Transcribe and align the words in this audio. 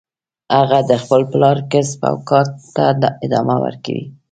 هغه 0.57 0.79
د 0.89 0.91
خپل 1.03 1.21
پلار 1.31 1.57
کسب 1.71 1.99
او 2.09 2.15
کار 2.29 2.45
ته 2.75 2.85
ادامه 3.25 3.55
ورکوي 3.63 4.05